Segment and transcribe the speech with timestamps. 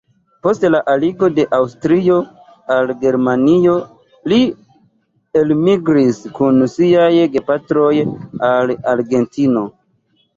[0.45, 2.15] Post la aligo de Aŭstrio
[2.75, 3.73] al Germanio
[4.33, 4.39] li
[5.41, 7.91] elmigris kun siaj gepatroj
[8.49, 9.63] al Argentino.